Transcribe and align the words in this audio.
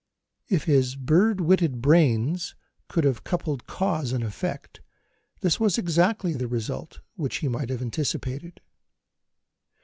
If 0.47 0.63
his 0.63 0.95
bird 0.95 1.39
witted 1.39 1.79
brains 1.79 2.55
could 2.87 3.03
have 3.03 3.23
coupled 3.23 3.67
cause 3.67 4.13
and 4.13 4.23
effect, 4.23 4.81
this 5.41 5.59
was 5.59 5.77
exactly 5.77 6.33
the 6.33 6.47
result 6.47 7.01
which 7.17 7.35
he 7.35 7.47
might 7.47 7.69
have 7.69 7.83
anticipated. 7.83 8.61